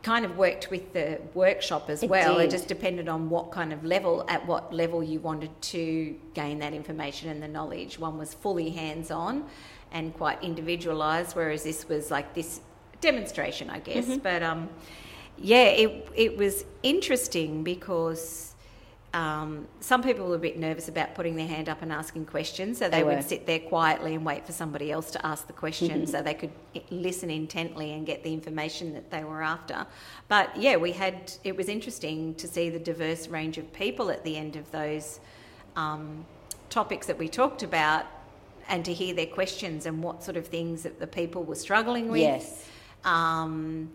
kind 0.03 0.25
of 0.25 0.37
worked 0.37 0.71
with 0.71 0.93
the 0.93 1.21
workshop 1.35 1.89
as 1.89 2.03
It 2.03 2.11
well. 2.11 2.39
It 2.39 2.51
just 2.51 2.69
depended 2.69 3.09
on 3.09 3.31
what 3.31 3.53
kind 3.53 3.73
of 3.73 3.85
level, 3.85 4.25
at 4.29 4.47
what 4.47 4.73
level 4.73 5.03
you 5.03 5.21
wanted 5.21 5.51
to 5.63 6.17
gain 6.35 6.59
that 6.59 6.75
information 6.75 7.29
and 7.31 7.43
the 7.43 7.49
knowledge. 7.49 7.99
One 7.99 8.19
was 8.19 8.35
fully 8.35 8.71
hands 8.71 9.11
on 9.11 9.45
and 9.93 10.15
quite 10.15 10.43
individualized, 10.43 11.37
whereas 11.37 11.63
this 11.63 11.89
was 11.89 12.11
like 12.11 12.35
this 12.35 12.61
demonstration, 13.01 13.71
I 13.71 13.79
guess. 13.79 14.07
Mm-hmm. 14.07 14.19
But 14.19 14.43
um, 14.43 14.69
yeah, 15.39 15.65
it, 15.65 16.09
it 16.15 16.37
was 16.37 16.65
interesting 16.83 17.63
because. 17.63 18.52
Um, 19.15 19.69
some 19.81 20.03
people 20.03 20.27
were 20.27 20.37
a 20.37 20.39
bit 20.39 20.59
nervous 20.59 20.89
about 20.89 21.15
putting 21.15 21.37
their 21.37 21.47
hand 21.47 21.69
up 21.69 21.83
and 21.83 21.93
asking 21.93 22.25
questions, 22.27 22.79
so 22.79 22.89
they, 22.89 22.99
They 22.99 23.05
would 23.05 23.23
sit 23.23 23.47
there 23.47 23.59
quietly 23.59 24.15
and 24.15 24.25
wait 24.25 24.47
for 24.47 24.53
somebody 24.53 24.91
else 24.91 25.11
to 25.11 25.27
ask 25.27 25.47
the 25.47 25.53
question 25.53 26.07
so 26.13 26.23
they 26.23 26.33
could 26.33 26.53
listen 26.91 27.31
intently 27.31 27.93
and 27.93 28.07
get 28.07 28.25
the 28.25 28.33
information 28.33 28.95
that 28.95 29.11
they 29.11 29.23
were 29.23 29.43
after. 29.43 29.87
But 30.29 30.57
yeah, 30.57 30.77
we 30.77 30.93
had 30.93 31.31
it 31.45 31.57
was 31.57 31.69
interesting 31.69 32.35
to 32.37 32.49
see 32.49 32.71
the 32.71 32.79
diverse 32.79 33.29
range 33.29 33.59
of 33.59 33.71
people 33.75 34.11
at 34.11 34.25
the 34.25 34.37
end 34.37 34.57
of 34.57 34.71
those 34.71 35.21
um, 35.77 36.25
topics 36.71 37.07
that 37.07 37.19
we 37.19 37.29
talked 37.29 37.63
about 37.63 38.07
and 38.69 38.83
to 38.85 38.95
hear 38.95 39.15
their 39.15 39.27
questions 39.27 39.85
and 39.85 40.03
what 40.03 40.23
sort 40.23 40.39
of 40.39 40.47
things 40.47 40.85
that 40.85 40.99
the 40.99 41.07
people 41.07 41.43
were 41.45 41.55
struggling 41.55 42.09
with. 42.11 42.23
Yes. 42.23 42.67
Um, 43.05 43.91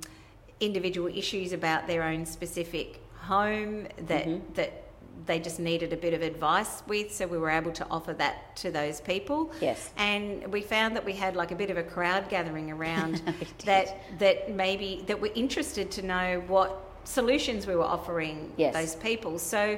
individual 0.59 1.07
issues 1.07 1.53
about 1.53 1.87
their 1.87 2.03
own 2.03 2.25
specific 2.25 2.99
home 3.15 3.87
that 4.07 4.27
Mm-hmm. 4.27 4.53
that 4.53 4.83
they 5.25 5.39
just 5.39 5.59
needed 5.59 5.91
a 5.93 5.97
bit 5.97 6.13
of 6.13 6.21
advice 6.21 6.83
with, 6.87 7.11
so 7.13 7.25
we 7.27 7.37
were 7.37 7.49
able 7.49 7.71
to 7.71 7.85
offer 7.89 8.13
that 8.13 8.55
to 8.57 8.71
those 8.71 9.01
people. 9.01 9.51
Yes. 9.59 9.89
And 9.97 10.51
we 10.51 10.61
found 10.61 10.95
that 10.95 11.03
we 11.03 11.13
had 11.13 11.35
like 11.35 11.51
a 11.51 11.55
bit 11.55 11.69
of 11.69 11.77
a 11.77 11.83
crowd 11.83 12.29
gathering 12.29 12.71
around 12.71 13.21
that 13.65 13.97
that 14.19 14.51
maybe 14.51 15.03
that 15.07 15.19
were 15.19 15.31
interested 15.35 15.89
to 15.91 16.01
know 16.01 16.43
what 16.47 16.79
solutions 17.03 17.65
we 17.67 17.75
were 17.75 17.83
offering 17.83 18.51
Yes. 18.57 18.73
those 18.73 18.95
people. 18.95 19.39
So, 19.39 19.77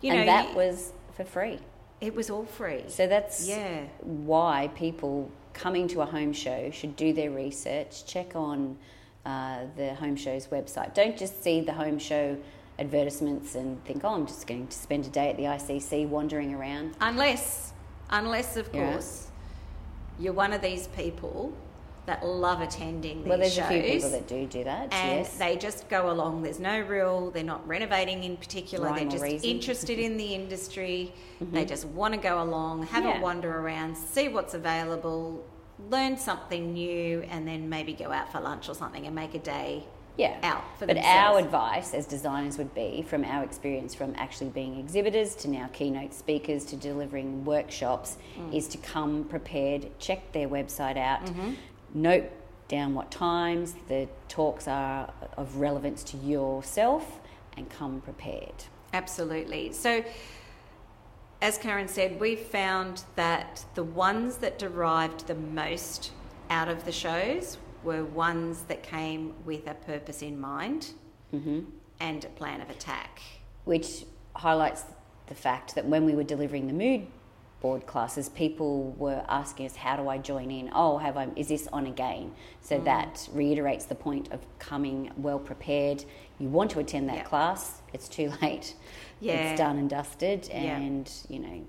you 0.00 0.12
know, 0.14 0.24
that 0.24 0.50
you- 0.50 0.56
was 0.56 0.92
for 1.16 1.24
free. 1.24 1.58
it 2.00 2.14
was 2.14 2.30
all 2.30 2.44
free. 2.44 2.84
So 2.88 3.06
that's 3.06 3.46
Yeah. 3.48 3.84
why 4.00 4.70
people 4.74 5.30
coming 5.52 5.86
to 5.88 6.00
a 6.00 6.06
home 6.06 6.32
show 6.32 6.70
should 6.70 6.96
do 6.96 7.12
their 7.12 7.30
research, 7.30 8.04
check 8.06 8.34
on 8.34 8.76
uh, 9.24 9.60
the 9.76 9.94
home 9.94 10.16
show's 10.16 10.48
website. 10.48 10.92
Don't 10.94 11.16
just 11.16 11.42
see 11.42 11.60
the 11.62 11.72
home 11.72 11.98
show 11.98 12.36
advertisements 12.78 13.54
and 13.54 13.82
think, 13.84 14.02
oh, 14.04 14.14
I'm 14.14 14.26
just 14.26 14.46
going 14.46 14.66
to 14.66 14.76
spend 14.76 15.06
a 15.06 15.10
day 15.10 15.30
at 15.30 15.36
the 15.36 15.44
ICC 15.44 16.08
wandering 16.08 16.54
around. 16.54 16.94
Unless, 17.00 17.72
unless 18.10 18.56
of 18.56 18.68
Yeah. 18.72 18.92
course, 18.92 19.28
you're 20.18 20.32
one 20.32 20.52
of 20.52 20.60
these 20.62 20.88
people 20.88 21.52
that 22.06 22.24
love 22.24 22.60
attending 22.60 23.20
these 23.20 23.28
well, 23.28 23.38
there's 23.38 23.54
shows. 23.54 23.64
a 23.64 23.68
few 23.68 23.82
people 23.82 24.10
that 24.10 24.28
do 24.28 24.46
do 24.46 24.64
that. 24.64 24.92
and 24.92 25.20
yes. 25.20 25.38
they 25.38 25.56
just 25.56 25.88
go 25.88 26.10
along. 26.10 26.42
There's 26.42 26.60
no 26.60 26.80
real. 26.80 27.30
They're 27.30 27.42
not 27.42 27.66
renovating 27.66 28.24
in 28.24 28.36
particular. 28.36 28.88
Rhyme 28.88 28.96
they're 28.96 29.08
just 29.12 29.22
reason. 29.22 29.48
interested 29.48 29.98
in 29.98 30.18
the 30.18 30.34
industry. 30.34 31.14
Mm-hmm. 31.42 31.54
They 31.54 31.64
just 31.64 31.86
want 31.86 32.12
to 32.12 32.20
go 32.20 32.42
along, 32.42 32.86
have 32.88 33.04
Yeah. 33.04 33.18
a 33.18 33.22
wander 33.22 33.58
around, 33.58 33.96
see 33.96 34.28
what's 34.28 34.52
available, 34.52 35.42
learn 35.90 36.18
something 36.18 36.74
new, 36.74 37.22
and 37.30 37.48
then 37.48 37.70
maybe 37.70 37.94
go 37.94 38.12
out 38.12 38.30
for 38.30 38.38
lunch 38.40 38.68
or 38.68 38.74
something 38.74 39.06
and 39.06 39.14
make 39.14 39.34
a 39.34 39.38
day 39.38 39.84
yeah. 40.16 40.38
out 40.42 40.62
for 40.78 40.86
but 40.86 40.94
themselves. 40.94 41.08
our 41.18 41.38
advice 41.38 41.94
as 41.94 42.06
designers 42.06 42.56
would 42.58 42.74
be 42.74 43.02
from 43.08 43.24
our 43.24 43.42
experience 43.42 43.94
from 43.94 44.14
actually 44.16 44.50
being 44.50 44.78
exhibitors 44.78 45.34
to 45.36 45.48
now 45.48 45.68
keynote 45.72 46.14
speakers 46.14 46.64
to 46.66 46.76
delivering 46.76 47.44
workshops 47.44 48.16
Mm. 48.38 48.54
is 48.54 48.68
to 48.68 48.78
come 48.78 49.24
prepared 49.24 49.88
check 49.98 50.32
their 50.32 50.48
website 50.48 50.96
out 50.96 51.24
Mm-hmm. 51.26 51.52
note 51.94 52.30
down 52.68 52.94
what 52.94 53.10
times 53.10 53.74
the 53.88 54.08
talks 54.28 54.66
are 54.68 55.12
of 55.36 55.56
relevance 55.56 56.02
to 56.04 56.16
yourself 56.16 57.18
and 57.56 57.68
come 57.70 58.00
prepared 58.00 58.64
Absolutely. 58.92 59.72
So, 59.72 60.04
as 61.42 61.58
Karen 61.58 61.88
said, 61.88 62.20
we 62.20 62.36
found 62.36 63.02
that 63.16 63.64
the 63.74 63.82
ones 63.82 64.36
that 64.36 64.58
derived 64.58 65.26
the 65.26 65.34
most 65.34 66.12
out 66.48 66.68
of 66.68 66.84
the 66.84 66.92
shows 66.92 67.58
were 67.84 68.04
ones 68.04 68.62
that 68.68 68.82
came 68.82 69.34
with 69.44 69.66
a 69.66 69.74
purpose 69.74 70.22
in 70.22 70.40
mind 70.40 70.92
and 72.00 72.24
a 72.24 72.28
plan 72.28 72.60
of 72.60 72.70
attack. 72.70 73.20
which 73.64 74.04
highlights 74.36 74.84
the 75.26 75.34
fact 75.34 75.74
that 75.74 75.86
when 75.86 76.04
we 76.04 76.14
were 76.14 76.24
delivering 76.24 76.66
the 76.66 76.72
mood 76.72 77.06
board 77.60 77.86
classes, 77.86 78.28
people 78.28 78.90
were 78.98 79.24
asking 79.28 79.64
us, 79.64 79.74
"How 79.76 79.96
do 79.96 80.06
I 80.08 80.18
join 80.18 80.50
in? 80.50 80.70
Oh, 80.74 80.98
have 80.98 81.16
I? 81.16 81.28
Is 81.34 81.48
this 81.48 81.66
on 81.72 81.86
again?" 81.86 82.32
So 82.60 82.78
Mm. 82.78 82.84
that 82.84 83.28
reiterates 83.32 83.86
the 83.86 83.94
point 83.94 84.30
of 84.32 84.40
coming 84.58 85.10
well 85.16 85.38
prepared. 85.38 86.04
You 86.38 86.48
want 86.50 86.70
to 86.72 86.78
attend 86.80 87.08
that 87.08 87.16
Yeah. 87.18 87.22
class; 87.24 87.80
it's 87.94 88.06
too 88.08 88.30
late. 88.42 88.74
Yeah. 89.20 89.32
it's 89.36 89.58
done 89.58 89.78
and 89.78 89.88
dusted, 89.88 90.50
and 90.50 91.10
you 91.30 91.38
know 91.38 91.64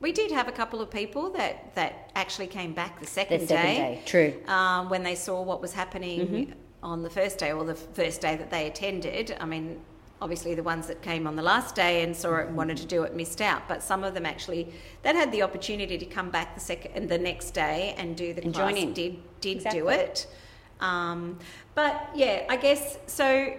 We 0.00 0.12
did 0.12 0.30
have 0.32 0.48
a 0.48 0.52
couple 0.52 0.80
of 0.80 0.90
people 0.90 1.30
that, 1.30 1.74
that 1.74 2.10
actually 2.14 2.46
came 2.46 2.72
back 2.72 2.98
the 2.98 3.04
the 3.04 3.10
second, 3.10 3.46
second 3.48 3.64
day. 3.74 4.02
True. 4.06 4.34
um, 4.48 4.88
when 4.88 5.02
they 5.02 5.14
saw 5.14 5.42
what 5.42 5.60
was 5.60 5.72
happening 5.74 6.20
Mm-hmm. 6.20 6.52
on 6.82 7.02
the 7.02 7.10
first 7.10 7.38
day 7.38 7.52
or 7.52 7.64
the 7.64 7.74
first 7.74 8.20
day 8.22 8.36
that 8.36 8.50
they 8.50 8.66
attended. 8.66 9.36
I 9.38 9.44
mean, 9.44 9.78
obviously 10.22 10.54
the 10.54 10.62
ones 10.62 10.86
that 10.86 11.02
came 11.02 11.26
on 11.26 11.36
the 11.36 11.42
last 11.42 11.74
day 11.74 12.02
and 12.02 12.16
saw 12.16 12.36
it 12.36 12.46
and 12.48 12.56
wanted 12.56 12.78
to 12.78 12.86
do 12.86 13.02
it 13.02 13.14
missed 13.14 13.42
out, 13.42 13.68
but 13.68 13.82
some 13.82 14.02
of 14.02 14.14
them 14.14 14.24
actually 14.24 14.72
that 15.02 15.14
had 15.14 15.30
the 15.32 15.42
opportunity 15.42 15.98
to 15.98 16.06
come 16.06 16.30
back 16.30 16.54
the 16.54 16.60
second 16.60 17.08
the 17.10 17.18
next 17.18 17.50
day 17.52 17.94
and 17.98 18.16
do 18.16 18.32
the 18.32 18.42
And 18.42 18.54
class. 18.54 18.70
join 18.72 18.76
in. 18.82 18.92
Did 18.94 19.18
did 19.40 19.56
Exactly. 19.58 19.80
do 19.80 19.88
it. 19.90 20.26
Um, 20.80 21.38
but 21.74 22.08
yeah, 22.14 22.44
I 22.48 22.56
guess 22.56 22.98
so. 23.06 23.54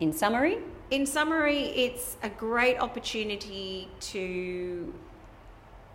In 0.00 0.12
summary, 0.12 0.58
In 0.90 1.06
summary, 1.06 1.60
it's 1.84 2.16
a 2.22 2.28
great 2.28 2.78
opportunity 2.78 3.88
to 4.12 4.94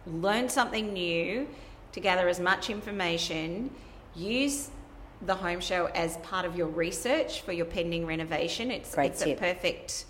learn 0.06 0.50
something 0.50 0.94
new, 0.94 1.48
to 1.94 2.00
gather 2.00 2.28
as 2.28 2.40
much 2.40 2.70
information, 2.70 3.70
use 4.16 4.70
the 5.22 5.36
home 5.36 5.60
show 5.60 5.86
as 5.88 6.18
part 6.18 6.46
of 6.46 6.56
your 6.56 6.68
research 6.68 7.42
for 7.42 7.54
your 7.54 7.66
pending 7.66 8.06
renovation. 8.06 8.72
It's 8.72 8.94
Great 8.96 9.12
it's 9.12 9.26
a 9.26 9.36
perfect, 9.36 10.06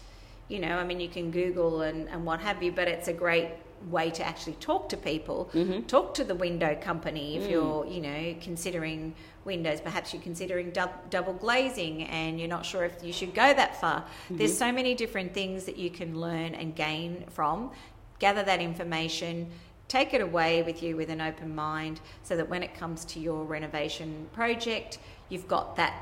you 0.47 0.59
know, 0.59 0.77
I 0.77 0.83
mean 0.83 0.99
you 0.99 1.09
can 1.09 1.29
Google 1.29 1.81
and, 1.81 2.07
and 2.09 2.25
what 2.25 2.39
have 2.39 2.63
you, 2.63 2.71
but 2.71 2.87
it's 2.87 3.07
a 3.07 3.13
great 3.13 3.49
way 3.89 4.09
to 4.11 4.23
actually 4.23 4.53
talk 4.53 4.87
to 4.89 4.97
people. 4.97 5.49
Mm-hmm. 5.53 5.81
Talk 5.81 6.13
to 6.15 6.23
the 6.23 6.35
window 6.35 6.75
company 6.79 7.35
Mm. 7.37 7.41
if 7.41 7.51
you're, 7.51 7.85
you 7.85 7.99
know, 8.01 8.35
considering 8.41 9.13
windows. 9.43 9.81
Perhaps 9.81 10.13
you're 10.13 10.21
considering 10.23 10.71
dou- 10.71 10.89
double 11.09 11.33
glazing 11.33 12.03
and 12.03 12.39
you're 12.39 12.47
not 12.47 12.65
sure 12.65 12.85
if 12.85 13.03
you 13.03 13.11
should 13.11 13.33
go 13.35 13.53
that 13.53 13.79
far. 13.81 13.99
Mm-hmm. 14.01 14.37
There's 14.37 14.57
so 14.57 14.71
many 14.71 14.95
different 14.95 15.33
things 15.33 15.65
that 15.65 15.77
you 15.77 15.89
can 15.89 16.19
learn 16.19 16.55
and 16.55 16.73
gain 16.73 17.25
from. 17.29 17.71
Gather 18.19 18.43
that 18.43 18.61
information, 18.61 19.51
take 19.93 20.15
it 20.15 20.21
away 20.21 20.63
with 20.63 20.81
you 20.81 20.97
with 20.97 21.11
an 21.11 21.21
open 21.21 21.53
mind 21.53 22.01
so 22.23 22.35
that 22.35 22.49
when 22.49 22.63
it 22.63 22.73
comes 22.73 23.05
to 23.05 23.19
your 23.19 23.43
renovation 23.43 24.27
project, 24.33 24.97
you've 25.29 25.47
got 25.47 25.75
that 25.75 25.93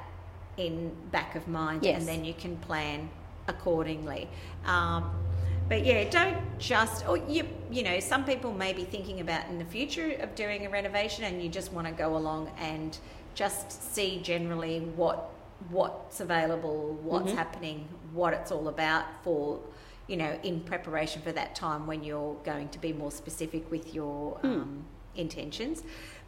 in 0.56 0.96
back 1.12 1.36
of 1.36 1.46
mind 1.50 1.84
Yes. 1.84 2.00
and 2.00 2.08
then 2.08 2.24
you 2.24 2.34
can 2.34 2.56
plan 2.58 3.10
accordingly. 3.50 4.30
Um, 4.66 5.12
but 5.68 5.86
yeah, 5.86 6.10
don't 6.10 6.38
just, 6.58 7.06
or 7.06 7.18
you, 7.18 7.46
you 7.70 7.84
know, 7.84 8.00
some 8.00 8.24
people 8.24 8.54
may 8.54 8.72
be 8.72 8.86
thinking 8.86 9.20
about 9.20 9.50
in 9.50 9.58
the 9.60 9.66
future 9.66 10.12
of 10.22 10.36
doing 10.36 10.66
a 10.66 10.70
renovation 10.70 11.26
and 11.26 11.44
you 11.44 11.50
just 11.50 11.74
want 11.74 11.86
to 11.88 11.94
go 11.94 12.16
along 12.16 12.50
and 12.60 12.98
just 13.36 13.94
see 13.94 14.22
generally 14.22 14.80
what 14.96 15.32
what's 15.70 16.22
available, 16.22 16.98
what's 17.04 17.34
happening, 17.34 17.88
what 18.14 18.34
it's 18.34 18.52
all 18.52 18.68
about 18.68 19.06
for, 19.24 19.60
you 20.08 20.18
know, 20.18 20.38
in 20.44 20.60
preparation 20.62 21.22
for 21.22 21.32
that 21.32 21.56
time 21.56 21.88
when 21.88 22.04
you're 22.04 22.36
going 22.44 22.70
to 22.70 22.80
be 22.80 22.94
more 22.94 23.12
specific 23.12 23.70
with 23.72 23.94
your 23.94 24.40
um, 24.44 24.84
intentions. 25.16 25.84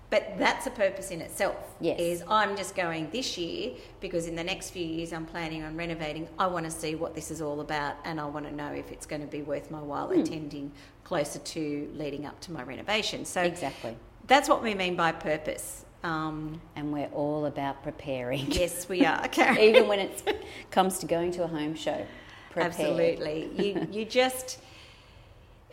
But 0.10 0.38
that's 0.38 0.68
a 0.68 0.70
purpose 0.70 1.10
in 1.10 1.22
itself. 1.22 1.56
Yes. 1.80 2.00
Is 2.00 2.24
I'm 2.30 2.56
just 2.56 2.76
going 2.76 3.10
this 3.10 3.36
year 3.36 3.72
because 4.00 4.28
in 4.28 4.36
the 4.36 4.44
next 4.44 4.70
few 4.70 4.86
years 4.86 5.12
I'm 5.12 5.26
planning 5.26 5.64
on 5.64 5.76
renovating. 5.76 6.28
I 6.38 6.46
want 6.46 6.66
to 6.66 6.72
see 6.72 6.94
what 6.94 7.16
this 7.16 7.32
is 7.32 7.42
all 7.42 7.62
about 7.62 7.96
and 8.06 8.20
I 8.22 8.26
want 8.26 8.46
to 8.46 8.54
know 8.56 8.72
if 8.74 8.92
it's 8.92 9.08
going 9.08 9.22
to 9.22 9.28
be 9.28 9.42
worth 9.42 9.72
my 9.72 9.82
while 9.82 10.12
attending 10.12 10.72
closer 11.04 11.40
to 11.40 11.90
leading 11.96 12.28
up 12.28 12.40
to 12.42 12.52
my 12.52 12.62
renovation. 12.62 13.26
So 13.26 13.42
exactly. 13.42 13.98
that's 14.28 14.48
what 14.48 14.62
we 14.62 14.76
mean 14.76 14.96
by 14.96 15.14
purpose. 15.14 15.84
Um, 16.04 16.62
And 16.76 16.94
we're 16.94 17.08
all 17.08 17.48
about 17.48 17.82
preparing. 17.82 18.52
yes, 18.52 18.88
we 18.88 19.06
are. 19.06 19.28
Even 19.60 19.88
when 19.88 20.00
it 20.00 20.46
comes 20.70 21.00
to 21.00 21.08
going 21.08 21.32
to 21.32 21.44
a 21.44 21.48
home 21.48 21.74
show, 21.74 22.06
prepared. 22.54 22.74
Absolutely. 22.74 23.50
You 23.58 23.88
you 23.92 24.06
just 24.22 24.60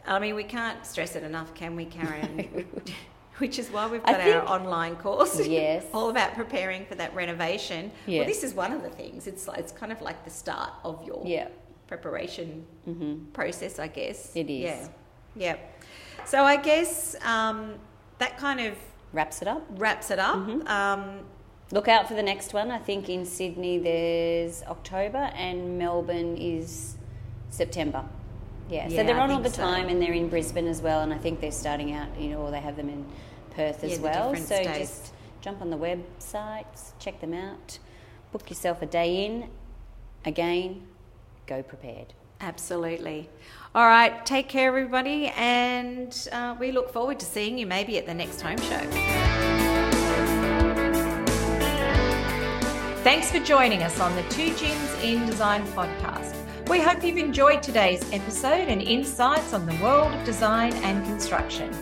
I 0.07 0.19
mean 0.19 0.35
we 0.35 0.45
can't 0.45 0.85
stress 0.85 1.15
it 1.17 1.23
enough, 1.23 1.55
can 1.55 1.77
we, 1.77 1.85
Karen? 1.85 2.67
Which 3.39 3.59
is 3.59 3.71
why 3.71 3.87
we've 3.87 4.03
I 4.05 4.13
got 4.13 4.21
our 4.21 4.27
think- 4.41 4.51
online 4.51 4.97
course. 4.97 5.47
Yes. 5.49 5.85
all 5.95 6.11
about 6.11 6.35
preparing 6.35 6.85
for 6.85 6.95
that 6.97 7.15
renovation. 7.15 7.91
Yes. 8.07 8.19
Well, 8.21 8.29
this 8.29 8.43
is 8.45 8.53
one 8.55 8.73
of 8.73 8.83
the 8.83 8.91
things. 8.91 9.27
It's 9.27 9.49
like, 9.49 9.59
it's 9.59 9.73
kind 9.73 9.93
of 9.93 10.01
like 10.03 10.25
the 10.25 10.31
start 10.31 10.73
of 10.85 11.03
your 11.07 11.23
Yeah. 11.25 11.49
preparation 11.87 12.67
Mm-hmm. 12.89 13.31
process, 13.33 13.79
I 13.79 13.89
guess. 13.89 14.35
It 14.37 14.51
is. 14.51 14.63
Yeah. 14.63 14.89
Yeah. 15.37 15.57
So 16.27 16.43
I 16.45 16.57
guess 16.57 17.17
um, 17.25 17.75
that 18.19 18.37
kind 18.37 18.61
of 18.61 18.75
Wraps 19.13 19.41
it 19.43 19.49
up. 19.49 19.63
wraps 19.71 20.11
it 20.11 20.19
up. 20.19 20.37
Mm-hmm. 20.37 20.67
Um, 20.69 21.21
Look 21.73 21.87
out 21.87 22.09
for 22.09 22.15
the 22.15 22.23
next 22.23 22.53
one. 22.53 22.71
I 22.71 22.79
think 22.79 23.09
in 23.09 23.25
Sydney 23.25 23.79
there's 23.79 24.63
October 24.65 25.31
and 25.37 25.79
Melbourne 25.79 26.37
is 26.37 26.97
September. 27.51 28.05
Yeah, 28.69 28.89
so 28.89 28.97
they're 28.97 29.19
on 29.19 29.31
all 29.31 29.41
the 29.41 29.51
so. 29.51 29.63
time 29.63 29.89
and 29.89 30.01
they're 30.01 30.13
in 30.13 30.29
Brisbane 30.29 30.67
as 30.67 30.81
well. 30.81 31.03
And 31.03 31.13
I 31.13 31.19
think 31.19 31.41
they're 31.41 31.53
starting 31.53 31.93
out, 31.93 32.09
you 32.19 32.31
know, 32.31 32.41
or 32.41 32.51
they 32.51 32.61
have 32.61 32.77
them 32.77 32.89
in 32.89 33.05
Perth 33.51 33.85
as 33.85 33.99
the 33.99 34.03
well. 34.03 34.35
So 34.35 34.57
states. 34.57 34.79
just 34.79 35.13
jump 35.41 35.61
on 35.61 35.71
the 35.71 35.79
websites, 35.79 36.93
check 36.99 37.21
them 37.21 37.35
out, 37.35 37.79
book 38.33 38.49
yourself 38.51 38.83
a 38.83 38.87
day 38.87 39.25
in. 39.25 39.49
Again, 40.25 40.87
go 41.47 41.63
prepared. 41.63 42.15
Absolutely. 42.41 43.29
All 43.75 43.87
right, 43.87 44.25
take 44.25 44.49
care, 44.49 44.69
everybody, 44.69 45.29
and 45.37 46.29
uh, 46.33 46.57
we 46.59 46.73
look 46.73 46.93
forward 46.93 47.21
to 47.21 47.27
seeing 47.27 47.59
you 47.59 47.67
maybe 47.67 47.99
at 47.99 48.07
the 48.07 48.15
next 48.15 48.41
home 48.41 48.59
show. 48.59 49.70
Thanks 53.03 53.31
for 53.31 53.39
joining 53.39 53.83
us 53.83 53.99
on 53.99 54.15
the 54.15 54.23
Two 54.25 54.55
Gins 54.57 55.03
in 55.03 55.25
Design 55.25 55.67
podcast. 55.69 56.37
We 56.69 56.81
hope 56.81 57.03
you've 57.03 57.17
enjoyed 57.17 57.63
today's 57.63 58.05
episode 58.13 58.69
and 58.69 58.83
insights 58.83 59.55
on 59.55 59.65
the 59.65 59.75
world 59.83 60.13
of 60.13 60.23
design 60.27 60.75
and 60.85 61.03
construction. 61.07 61.75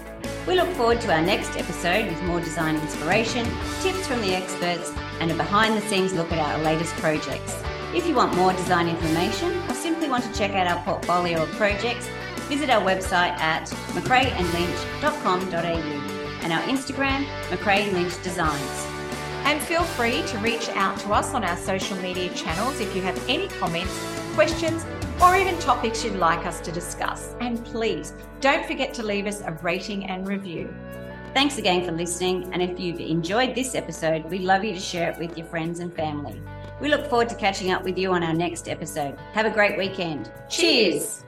We 0.46 0.54
look 0.54 0.68
forward 0.76 1.00
to 1.00 1.12
our 1.12 1.20
next 1.20 1.56
episode 1.56 2.06
with 2.06 2.22
more 2.22 2.38
design 2.38 2.76
inspiration, 2.76 3.44
tips 3.80 4.06
from 4.06 4.20
the 4.20 4.32
experts, 4.32 4.92
and 5.18 5.32
a 5.32 5.34
behind 5.34 5.76
the 5.76 5.80
scenes 5.88 6.12
look 6.12 6.30
at 6.30 6.38
our 6.38 6.62
latest 6.62 6.94
projects. 6.98 7.60
If 7.92 8.06
you 8.06 8.14
want 8.14 8.37
more 8.37 8.52
design 8.52 8.87
information 8.87 9.50
or 9.68 9.75
simply 9.75 10.08
want 10.08 10.22
to 10.22 10.32
check 10.38 10.52
out 10.52 10.68
our 10.68 10.80
portfolio 10.84 11.42
of 11.42 11.50
projects, 11.56 12.06
visit 12.42 12.70
our 12.70 12.82
website 12.82 13.37
at 13.40 13.66
mcraeandlynch.com.au 13.66 16.42
and 16.42 16.52
our 16.52 16.62
Instagram, 16.62 17.25
McRae 17.50 17.92
Lynch 17.92 18.22
Designs. 18.22 18.88
And 19.49 19.62
feel 19.62 19.83
free 19.83 20.21
to 20.26 20.38
reach 20.40 20.69
out 20.75 20.99
to 21.00 21.14
us 21.14 21.33
on 21.33 21.43
our 21.43 21.57
social 21.57 21.97
media 22.02 22.28
channels 22.35 22.81
if 22.81 22.95
you 22.95 23.00
have 23.00 23.19
any 23.31 23.49
comments, 23.49 23.99
questions, 24.35 24.85
or 25.23 25.37
even 25.37 25.59
topics 25.59 26.05
you'd 26.05 26.17
like 26.17 26.45
us 26.45 26.61
to 26.61 26.71
discuss. 26.71 27.35
And 27.40 27.64
please 27.64 28.12
don't 28.43 28.67
forget 28.67 28.93
to 28.93 29.02
leave 29.02 29.26
us 29.26 29.40
a 29.40 29.52
rating 29.62 30.05
and 30.05 30.28
review. 30.28 30.69
Thanks 31.33 31.57
again 31.57 31.83
for 31.83 31.93
listening, 31.93 32.52
and 32.52 32.61
if 32.61 32.78
you've 32.78 33.00
enjoyed 33.00 33.55
this 33.55 33.75
episode, 33.75 34.26
we'd 34.26 34.43
love 34.43 34.64
you 34.64 34.75
to 34.75 34.81
share 34.81 35.11
it 35.12 35.19
with 35.19 35.38
your 35.38 35.47
friends 35.47 35.81
and 35.81 35.97
family. 35.97 36.43
We 36.78 36.90
look 36.90 37.09
forward 37.09 37.31
to 37.31 37.35
catching 37.35 37.71
up 37.71 37.85
with 37.85 37.97
you 37.97 38.12
on 38.12 38.23
our 38.23 38.35
next 38.35 38.69
episode. 38.69 39.17
Have 39.33 39.47
a 39.47 39.50
great 39.50 39.78
weekend. 39.78 40.31
Cheers. 40.50 41.25